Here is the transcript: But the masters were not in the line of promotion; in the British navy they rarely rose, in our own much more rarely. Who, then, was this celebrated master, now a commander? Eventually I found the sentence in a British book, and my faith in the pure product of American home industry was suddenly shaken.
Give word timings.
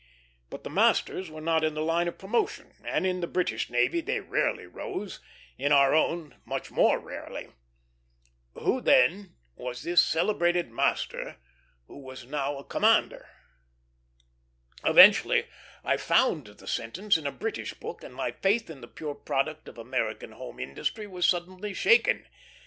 But 0.49 0.63
the 0.63 0.69
masters 0.71 1.29
were 1.29 1.41
not 1.41 1.63
in 1.63 1.75
the 1.75 1.83
line 1.83 2.07
of 2.07 2.17
promotion; 2.17 2.73
in 2.83 3.19
the 3.21 3.27
British 3.27 3.69
navy 3.69 4.01
they 4.01 4.19
rarely 4.19 4.65
rose, 4.65 5.19
in 5.59 5.71
our 5.71 5.93
own 5.93 6.41
much 6.43 6.71
more 6.71 6.97
rarely. 6.97 7.51
Who, 8.55 8.81
then, 8.81 9.35
was 9.55 9.83
this 9.83 10.01
celebrated 10.03 10.71
master, 10.71 11.37
now 12.25 12.57
a 12.57 12.63
commander? 12.63 13.29
Eventually 14.83 15.45
I 15.83 15.97
found 15.97 16.47
the 16.47 16.65
sentence 16.65 17.15
in 17.15 17.27
a 17.27 17.31
British 17.31 17.75
book, 17.75 18.01
and 18.03 18.15
my 18.15 18.31
faith 18.31 18.71
in 18.71 18.81
the 18.81 18.87
pure 18.87 19.13
product 19.13 19.67
of 19.67 19.77
American 19.77 20.31
home 20.31 20.59
industry 20.59 21.05
was 21.05 21.27
suddenly 21.27 21.75
shaken. 21.75 22.25